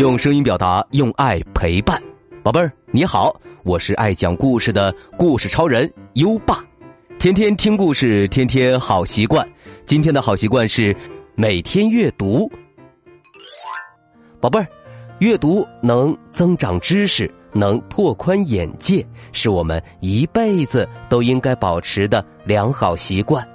[0.00, 2.02] 用声音表达，用爱陪伴，
[2.42, 6.64] 宝贝儿你好，我是爱讲故事的故事超人优爸，
[7.18, 9.46] 天天听故事，天天好习惯。
[9.84, 10.96] 今天的好习惯是
[11.34, 12.50] 每天阅读。
[14.40, 14.66] 宝贝儿，
[15.18, 23.46] 阅读能增长知识，能拓宽眼界，是我们一辈子都应该保持的良好习惯。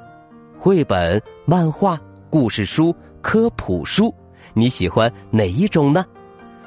[0.59, 4.13] 绘本、漫画、故事书、科普书，
[4.53, 6.05] 你喜欢哪一种呢？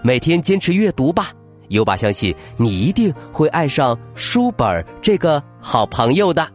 [0.02, 1.30] 每天坚持阅读吧，
[1.68, 6.46] 优爸相信你一定会爱上书本这个好朋友的。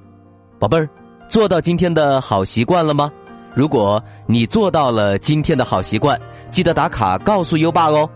[0.59, 0.89] 宝贝儿，
[1.27, 3.11] 做到今天的好习惯了吗？
[3.53, 8.09] 如果你做到了今天的好习惯，记得打卡告诉优爸哦。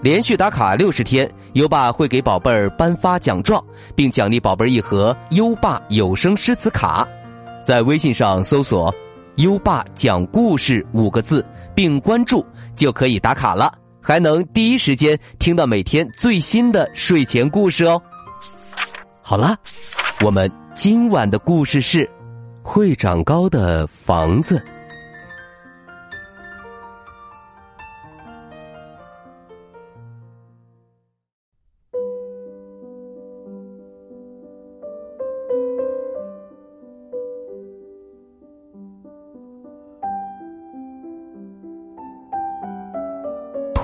[0.00, 3.62] 连续打卡六十天，优爸会给宝贝儿颁发奖状，
[3.96, 7.06] 并奖励宝贝儿一盒优爸有声诗词卡。
[7.64, 8.94] 在微信上搜索
[9.36, 13.72] “优爸讲故事”五个字，并关注就可以打卡了，
[14.08, 18.00] 还能第一时间听到每天最新的睡前故事哦。
[19.20, 19.54] 好了，
[20.24, 22.08] 我们今晚的故事是
[22.62, 24.64] 会长高的房子。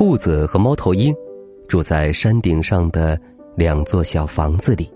[0.07, 1.17] 兔子和猫头鹰
[1.67, 3.19] 住在山顶上的
[3.57, 4.87] 两座小房子里，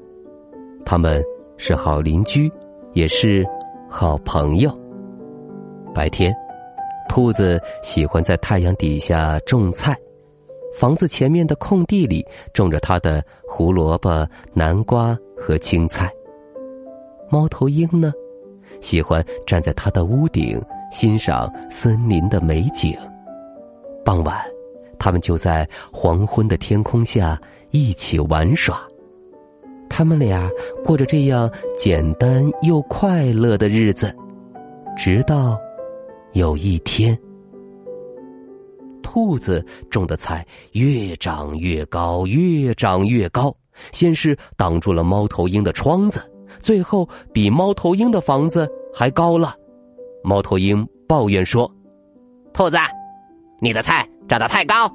[0.85, 1.25] 他们
[1.57, 2.53] 是好邻居，
[2.93, 3.43] 也是
[3.89, 4.71] 好朋友。
[5.95, 6.31] 白天，
[7.09, 9.97] 兔子喜欢在太阳底下种菜，
[10.75, 12.23] 房子前面的空地里
[12.53, 16.13] 种着它的胡萝卜、南瓜和青菜。
[17.31, 18.13] 猫头鹰呢，
[18.83, 20.63] 喜欢站在它的屋顶
[20.93, 22.95] 欣赏森林的美景。
[24.05, 24.39] 傍晚。
[24.99, 28.81] 他们就在黄昏的天空下一起玩耍，
[29.89, 30.51] 他们俩
[30.85, 34.15] 过着这样简单又快乐的日子，
[34.97, 35.59] 直到
[36.33, 37.19] 有一天，
[39.03, 43.55] 兔子种的菜越长越高，越长越高，
[43.93, 46.21] 先是挡住了猫头鹰的窗子，
[46.61, 49.55] 最后比猫头鹰的房子还高了。
[50.25, 51.71] 猫头鹰抱怨说
[52.53, 52.77] ：“兔子，
[53.61, 54.91] 你的菜。”长得太高，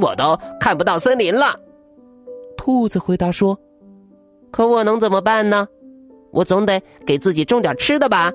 [0.00, 1.58] 我都看不到森林了。
[2.56, 3.58] 兔子回答说
[4.52, 5.66] ：“可我能怎么办呢？
[6.32, 8.32] 我总得给自己种点吃的吧。”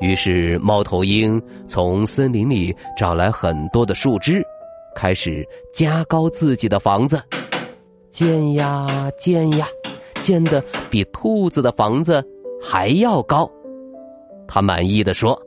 [0.00, 4.42] 于是猫头鹰从森林里找来很多的树枝，
[4.94, 7.20] 开始加高自己的房子，
[8.10, 9.66] 建呀建呀，
[10.20, 12.22] 建的比兔子的房子
[12.62, 13.50] 还要高。
[14.46, 15.40] 他满意的说。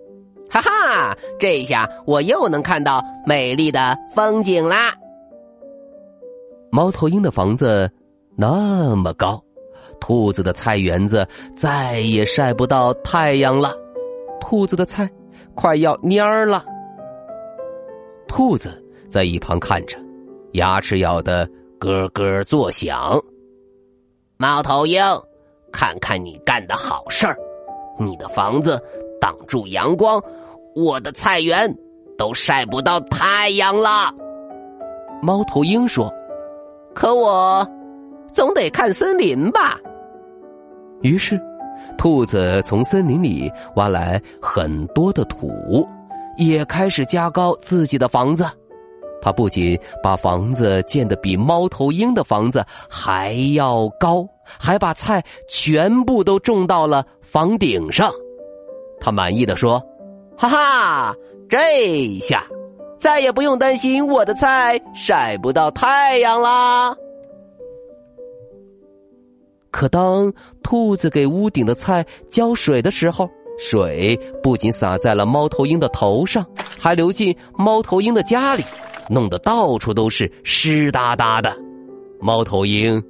[0.90, 4.92] 啊，这下我又能看到美丽的风景啦！
[6.72, 7.88] 猫头鹰的房子
[8.36, 9.40] 那么高，
[10.00, 13.72] 兔子的菜园子再也晒不到太阳了，
[14.42, 15.08] 兔子的菜
[15.54, 16.66] 快要蔫儿了。
[18.28, 19.96] 兔子在一旁看着，
[20.54, 21.48] 牙齿咬得
[21.78, 23.22] 咯咯作响。
[24.38, 25.04] 猫头鹰，
[25.72, 27.38] 看看你干的好事儿，
[28.00, 28.82] 你的房子。
[29.22, 30.24] 挡住阳光，
[30.76, 31.74] 我的菜园
[32.18, 34.14] 都晒不到太阳了。
[35.22, 36.14] 猫头鹰说
[36.96, 37.68] ：“可我
[38.34, 39.80] 总得看森林吧。”
[41.02, 41.40] 于是，
[41.98, 45.88] 兔子从森林里挖来很多的土，
[46.38, 48.46] 也开始加高自己的房子。
[49.22, 58.10] 他不仅把房子建得比猫头鹰的房子还要高，还把菜全部都种到了房顶上。
[59.02, 59.84] 他满意的说
[60.40, 61.16] ：“哈哈，
[61.50, 62.42] 这下
[62.98, 66.96] 再也不用担心我的菜晒不到太阳啦。”
[69.70, 70.32] 可当
[70.64, 78.64] 兔子给屋顶的菜浇水的时候，水不仅洒在了猫头鹰的头上，还流进猫头鹰的家里，
[79.10, 81.54] 弄得到处都是湿哒哒的。
[82.22, 83.04] 猫头鹰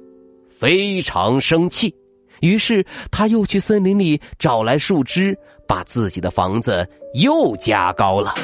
[0.48, 1.94] 非常生气。
[2.40, 8.34] 于是，他又去森林里找来树枝，把自己的房子又加高了。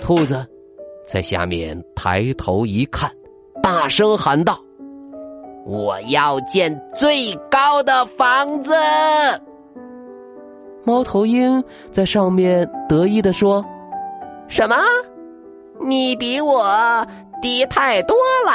[0.00, 0.46] 兔子
[1.06, 3.10] 在下面抬头一看，
[3.62, 4.58] 大声喊道
[5.66, 8.72] ：“我要建最高的房子！”
[10.84, 13.64] 猫头鹰在上面得意的说
[14.48, 14.76] ：“什么？
[15.80, 17.06] 你比我
[17.42, 18.16] 低太多
[18.46, 18.52] 了！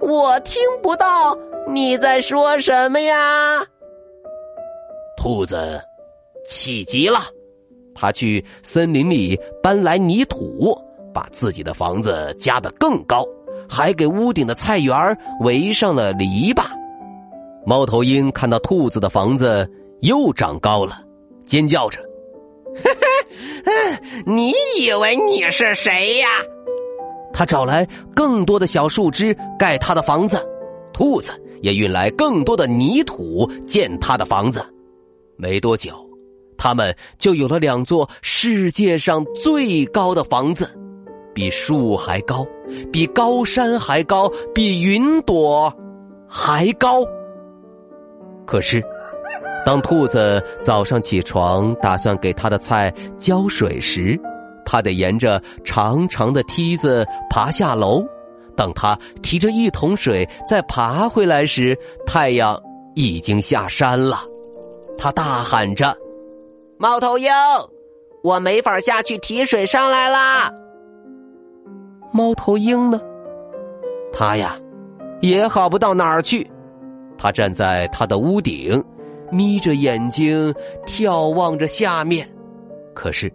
[0.00, 1.36] 我听不到。”
[1.68, 3.62] 你在说什么呀？
[5.16, 5.80] 兔子
[6.48, 7.20] 气急了，
[7.94, 10.76] 他去森林里搬来泥土，
[11.14, 13.24] 把自己的房子加得更高，
[13.68, 16.64] 还给屋顶的菜园围上了篱笆。
[17.66, 19.70] 猫头鹰看到兔子的房子
[20.00, 20.98] 又长高了，
[21.46, 22.00] 尖叫着
[24.26, 26.28] ：“你以为你是谁呀？”
[27.40, 30.38] 他找来更多的小树枝盖他的房子，
[30.92, 31.32] 兔子
[31.62, 34.62] 也运来更多的泥土建他的房子。
[35.38, 35.94] 没多久，
[36.58, 40.68] 他们就有了两座世界上最高的房子，
[41.32, 42.46] 比树还高，
[42.92, 45.74] 比高山还高，比云朵
[46.28, 47.02] 还高。
[48.46, 48.84] 可是，
[49.64, 54.20] 当兔子早上起床打算给他的菜浇水时，
[54.64, 58.04] 他得沿着长长的梯子爬下楼。
[58.56, 61.76] 等他提着一桶水再爬回来时，
[62.06, 62.60] 太阳
[62.94, 64.20] 已经下山了。
[64.98, 65.96] 他大喊着
[66.78, 67.30] ：“猫头鹰，
[68.22, 70.52] 我没法下去提水上来啦！”
[72.12, 73.00] 猫头鹰呢？
[74.12, 74.58] 他呀，
[75.22, 76.50] 也好不到哪儿去。
[77.16, 78.82] 他站在他的屋顶，
[79.30, 80.52] 眯着眼睛
[80.84, 82.28] 眺望着下面，
[82.94, 83.32] 可是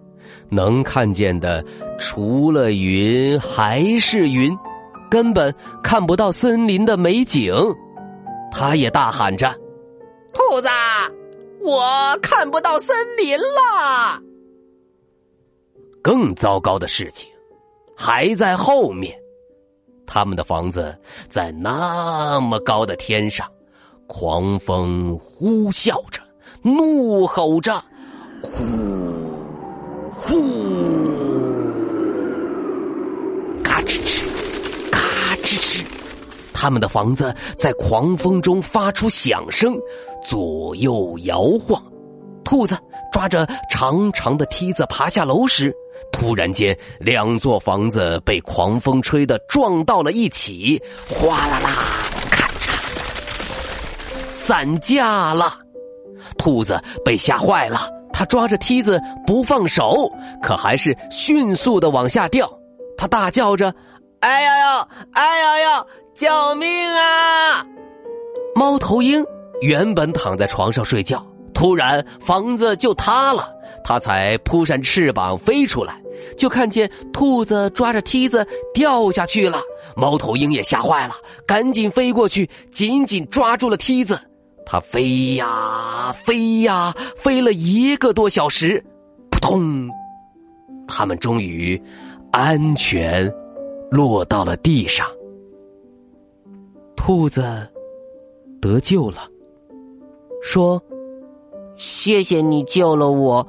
[0.50, 1.64] 能看见的
[1.98, 4.58] 除了云还是云，
[5.10, 7.54] 根本看不到森林的美景。
[8.52, 9.54] 他也大喊着
[10.34, 10.68] ：“兔子，
[11.62, 14.22] 我看不到森林了！”
[16.02, 17.30] 更糟糕的事情
[17.98, 19.18] 还在后面，
[20.06, 20.96] 他们的房子
[21.30, 23.48] 在那么高的天上。
[24.08, 26.22] 狂风呼啸着，
[26.62, 27.84] 怒吼着，
[28.44, 28.95] 呼
[30.28, 30.42] 呼，
[33.64, 34.24] 嘎吱吱，
[34.92, 35.00] 嘎
[35.44, 35.84] 吱吱，
[36.52, 39.78] 他们的房子在狂风中发出响声，
[40.26, 41.80] 左右摇晃。
[42.44, 42.76] 兔子
[43.12, 45.72] 抓着长长的梯子爬下楼时，
[46.12, 51.70] 突然间，两座房子被狂风吹得撞到了一起，哗啦啦。
[52.32, 52.72] 咔嚓
[54.32, 55.60] 散架了，
[56.36, 60.10] 兔子被吓坏了，他抓着梯子不放手，
[60.42, 62.50] 可还是迅速的往下掉。
[62.98, 63.76] 他大叫着
[64.22, 65.86] ：“哎呀呀，哎呀呀，
[66.16, 67.66] 救命啊！”
[68.56, 69.22] 猫头鹰
[69.60, 73.50] 原本躺在床上睡觉，突然房子就塌了，
[73.84, 76.02] 他才扑扇翅膀飞出来，
[76.38, 79.60] 就看见兔子抓着梯子掉下去了。
[79.98, 81.16] 猫头鹰也吓坏了，
[81.46, 84.18] 赶紧飞过去，紧紧抓住了梯子。
[84.66, 88.84] 它飞呀飞呀，飞了一个多小时，
[89.30, 89.90] 扑通！
[90.88, 91.82] 他们终于
[92.32, 93.32] 安全
[93.92, 95.08] 落到了地上。
[96.96, 97.44] 兔子
[98.60, 99.30] 得救了，
[100.42, 100.82] 说
[101.78, 103.48] ：“谢谢你救了我。”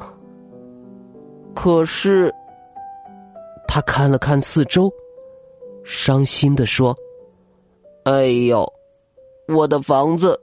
[1.55, 2.33] 可是，
[3.67, 4.93] 他看了看四周，
[5.85, 6.95] 伤心的说
[8.05, 8.71] ：“哎呦，
[9.49, 10.39] 我的房子！”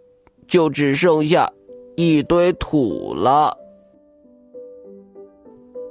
[0.48, 1.52] 就只剩下
[1.96, 3.58] 一堆土了。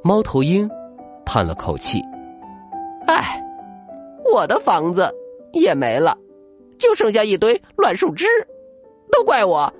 [0.03, 0.69] 猫头鹰
[1.25, 2.01] 叹了口气
[3.07, 3.41] ：“唉，
[4.33, 5.09] 我的房子
[5.53, 6.17] 也没了，
[6.79, 8.27] 就剩下一堆乱树枝。
[9.11, 9.73] 都怪我！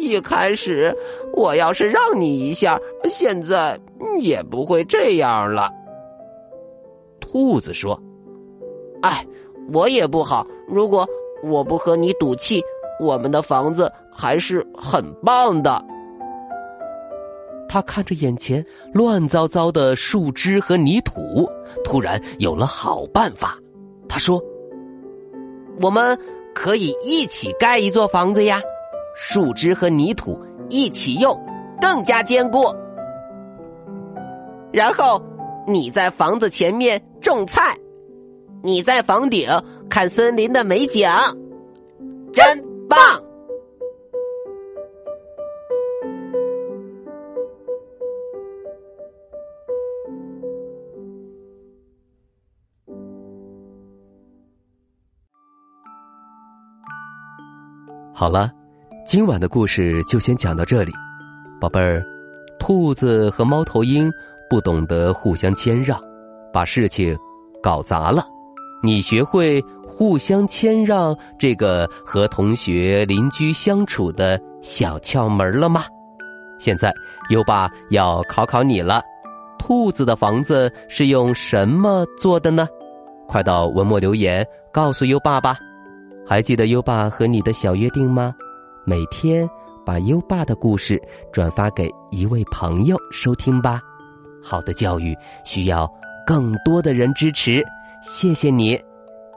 [0.00, 0.96] 一开始
[1.32, 3.78] 我要是让你一下，现在
[4.20, 5.70] 也不会这样了。”
[7.20, 8.00] 兔子说
[9.02, 9.26] ：“哎，
[9.72, 10.46] 我也不好。
[10.66, 11.06] 如果
[11.44, 12.62] 我不和你赌气。”
[13.00, 15.84] 我们的房子还是很棒的。
[17.68, 21.48] 他看着眼前乱糟糟的树枝和泥土，
[21.84, 23.56] 突然有了好办法。
[24.08, 24.42] 他说
[25.80, 26.18] ：“我们
[26.52, 28.60] 可以一起盖一座房子呀，
[29.14, 30.36] 树枝和泥土
[30.68, 31.40] 一起用，
[31.80, 32.74] 更加坚固。
[34.72, 35.22] 然后
[35.66, 37.76] 你在房子前面种菜，
[38.64, 39.48] 你在房顶
[39.88, 41.08] 看森林的美景，
[42.32, 42.64] 真。”
[58.20, 58.52] 好了，
[59.06, 60.92] 今晚的故事就先讲到这里，
[61.58, 62.04] 宝贝儿。
[62.58, 64.12] 兔子和猫头鹰
[64.50, 65.98] 不懂得互相谦让，
[66.52, 67.16] 把事情
[67.62, 68.22] 搞砸了。
[68.82, 69.58] 你学会。
[69.82, 75.84] 互相谦让，这个和同学、邻居相处的小窍门了吗？
[76.58, 76.92] 现在
[77.30, 79.02] 优爸要考考你了：
[79.58, 82.68] 兔子的房子是用什么做的呢？
[83.26, 85.58] 快到文末留言告诉优爸吧。
[86.30, 88.32] 还记得优爸和你的小约定吗？
[88.84, 89.50] 每天
[89.84, 93.80] 把优爸的故事转发给一位朋友收听吧。
[94.40, 95.12] 好的教育
[95.44, 95.92] 需要
[96.24, 97.64] 更多的人支持，
[98.00, 98.80] 谢谢你！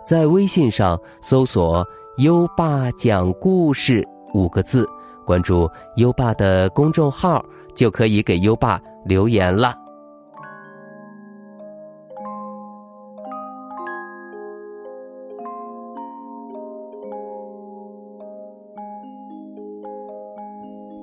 [0.05, 1.83] 在微信上搜索
[2.21, 4.87] “优爸讲故事”五个字，
[5.25, 9.75] 关注优爸的公众号，就可以给优爸留言了。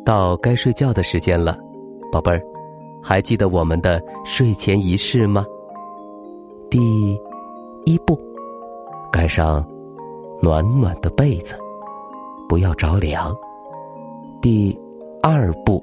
[0.05, 1.59] 到该睡觉的时间了，
[2.11, 2.43] 宝贝儿，
[3.03, 5.45] 还记得我们的睡前仪式吗？
[6.71, 7.19] 第
[7.85, 8.19] 一步，
[9.13, 9.65] 盖上
[10.41, 11.55] 暖暖的被子，
[12.49, 13.35] 不要着凉。
[14.41, 14.77] 第
[15.23, 15.83] 二步，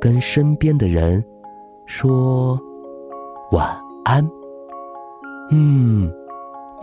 [0.00, 1.24] 跟身边的人
[1.86, 2.58] 说
[3.52, 4.28] 晚安。
[5.50, 6.10] 嗯，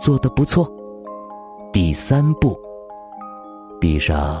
[0.00, 0.66] 做的不错。
[1.72, 2.58] 第三步，
[3.80, 4.40] 闭上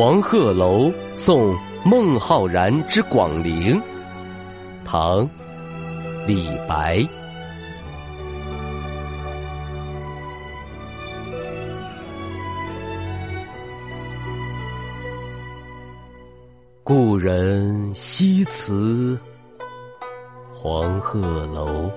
[0.00, 3.82] 黄鹤楼送孟浩然之广陵。
[4.84, 5.28] 唐，
[6.24, 7.04] 李白。
[16.84, 19.18] 故人西辞
[20.52, 21.90] 黄鹤楼，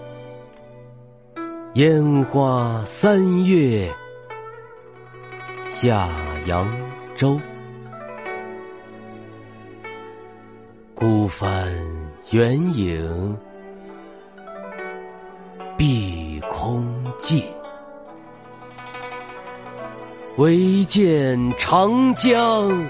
[1.75, 3.88] 烟花三月
[5.70, 6.10] 下
[6.48, 6.67] 扬
[7.15, 7.39] 州。
[11.01, 11.67] 孤帆
[12.29, 13.36] 远影
[15.75, 16.86] 碧空
[17.17, 17.43] 尽，
[20.38, 22.88] 唯见长江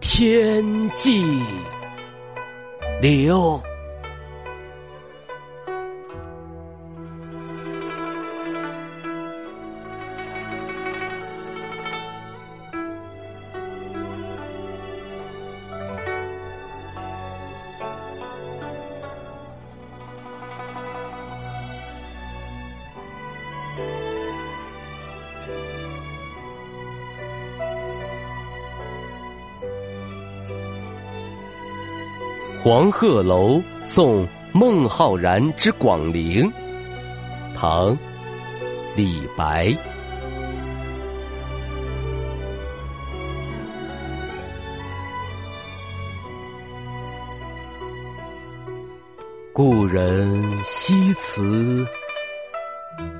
[0.00, 1.42] 天际
[3.02, 3.60] 流。
[32.66, 36.52] 黄鹤楼送孟浩然之广陵，
[37.54, 37.96] 唐，
[38.96, 39.72] 李白。
[49.52, 51.86] 故人西辞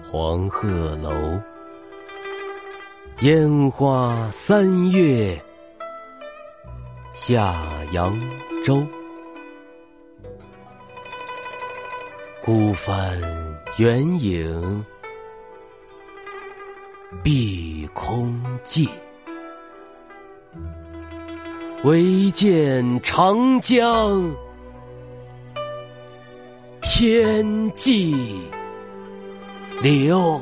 [0.03, 1.41] 黄鹤楼，
[3.21, 5.41] 烟花三月
[7.15, 7.55] 下
[7.93, 8.12] 扬
[8.65, 8.85] 州。
[12.47, 13.21] 孤帆
[13.76, 14.85] 远影
[17.21, 18.88] 碧空尽，
[21.83, 24.33] 唯见长江
[26.81, 28.38] 天际
[29.83, 30.41] 流。